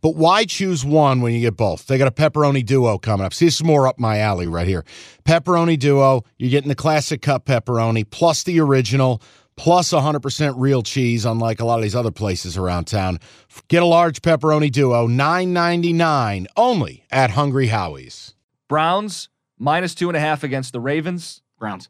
[0.00, 1.86] But why choose one when you get both?
[1.86, 3.34] They got a pepperoni duo coming up.
[3.34, 4.84] See, this is more up my alley right here.
[5.24, 9.22] Pepperoni duo, you're getting the classic cup pepperoni plus the original
[9.56, 13.18] plus 100% real cheese, unlike a lot of these other places around town.
[13.66, 18.34] Get a large pepperoni duo, $9.99 only at Hungry Howie's.
[18.68, 21.42] Browns minus two and a half against the Ravens.
[21.58, 21.88] Browns.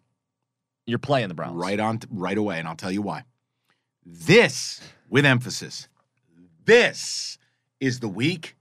[0.87, 1.57] You're playing the Browns.
[1.57, 3.25] Right on, right away, and I'll tell you why.
[4.07, 5.89] This, with emphasis,
[6.65, 7.37] this
[7.81, 8.57] is the week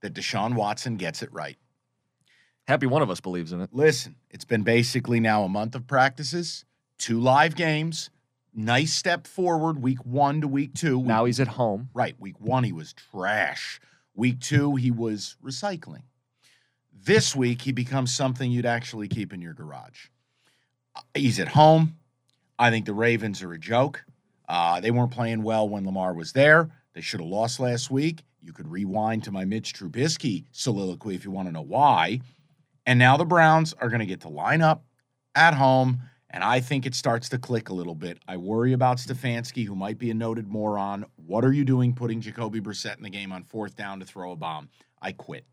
[0.00, 1.56] that Deshaun Watson gets it right.
[2.66, 3.70] Happy one of us believes in it.
[3.72, 6.64] Listen, it's been basically now a month of practices,
[6.98, 8.10] two live games,
[8.54, 11.02] nice step forward week one to week two.
[11.02, 11.88] Now he's at home.
[11.94, 12.18] Right.
[12.20, 13.80] Week one, he was trash.
[14.14, 16.02] Week two, he was recycling.
[16.92, 20.08] This week, he becomes something you'd actually keep in your garage.
[20.94, 21.96] Uh, He's at home.
[22.58, 24.04] I think the Ravens are a joke.
[24.48, 26.70] Uh, they weren't playing well when Lamar was there.
[26.94, 28.24] They should have lost last week.
[28.42, 32.20] You could rewind to my Mitch Trubisky soliloquy if you want to know why.
[32.86, 34.84] And now the Browns are going to get to line up
[35.34, 36.00] at home,
[36.30, 38.18] and I think it starts to click a little bit.
[38.26, 41.04] I worry about Stefanski, who might be a noted moron.
[41.16, 44.32] What are you doing putting Jacoby Brissett in the game on fourth down to throw
[44.32, 44.68] a bomb?
[45.00, 45.44] I quit.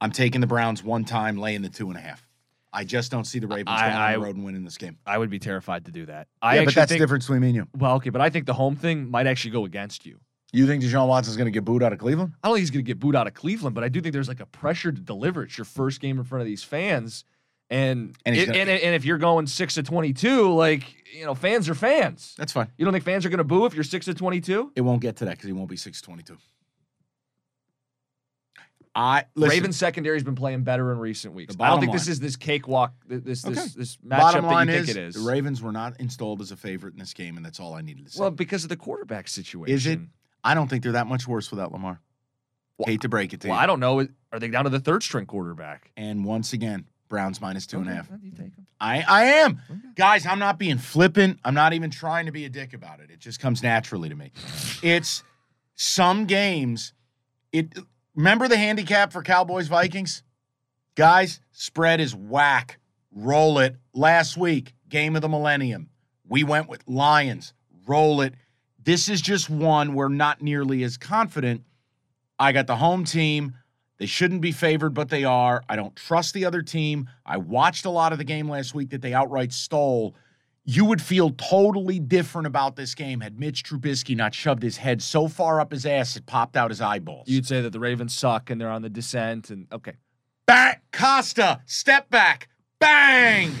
[0.00, 2.26] I'm taking the Browns one time, laying the two and a half.
[2.72, 4.98] I just don't see the Ravens I- going on the road and winning this game.
[5.06, 6.26] I would be terrified to do that.
[6.40, 7.68] I yeah, but that's think, the difference between me and you.
[7.76, 10.18] Well, okay, but I think the home thing might actually go against you.
[10.54, 12.34] You think Deshaun Watson's going to get booed out of Cleveland?
[12.42, 14.12] I don't think he's going to get booed out of Cleveland, but I do think
[14.12, 15.44] there's like a pressure to deliver.
[15.44, 17.24] It's your first game in front of these fans,
[17.70, 21.34] and And it- gonna- and, and if you're going six to twenty-two, like you know,
[21.34, 22.34] fans are fans.
[22.36, 22.68] That's fine.
[22.76, 24.72] You don't think fans are going to boo if you're six to twenty-two?
[24.76, 26.36] It won't get to that because he won't be 622.
[28.94, 31.56] I listen, Ravens secondary's been playing better in recent weeks.
[31.58, 33.66] I don't think this is this cakewalk, this this Okay.
[33.74, 35.14] this matchup Bottom that line you think is, it is.
[35.14, 37.80] the Ravens were not installed as a favorite in this game, and that's all I
[37.80, 38.20] needed to say.
[38.20, 39.74] well, because of the quarterback situation.
[39.74, 39.98] is it?
[40.44, 42.00] I don't think they're that much worse without Lamar.
[42.78, 43.62] Well, Hate to break it to Well, you.
[43.62, 44.06] I don't know.
[44.32, 45.90] Are they down to the third string quarterback?
[45.96, 48.10] and once again, Browns minus two and a Okay, half.
[48.22, 48.66] you take 'em.
[48.80, 49.60] I, I am.
[49.70, 49.80] Okay.
[49.96, 51.38] Guys, I'm not being flippant.
[51.44, 53.10] I'm not even trying to be a dick about it.
[53.10, 54.32] It just comes naturally to me.
[54.82, 55.22] It's
[55.74, 56.94] some games.
[57.52, 57.78] It
[58.16, 60.22] remember the handicap for Cowboys Vikings?
[60.94, 62.78] Guys, spread is whack.
[63.12, 63.76] Roll it.
[63.92, 65.90] Last week, game of the millennium.
[66.26, 67.52] We went with Lions.
[67.86, 68.34] Roll it.
[68.84, 71.62] This is just one we're not nearly as confident.
[72.38, 73.54] I got the home team.
[73.98, 75.62] They shouldn't be favored, but they are.
[75.68, 77.08] I don't trust the other team.
[77.24, 80.16] I watched a lot of the game last week that they outright stole.
[80.64, 85.02] You would feel totally different about this game had Mitch Trubisky not shoved his head
[85.02, 87.28] so far up his ass it popped out his eyeballs.
[87.28, 89.50] You'd say that the Ravens suck and they're on the descent.
[89.50, 89.94] And okay,
[90.46, 92.48] back, Costa, step back,
[92.80, 93.54] bang.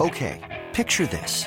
[0.00, 1.46] Okay, picture this.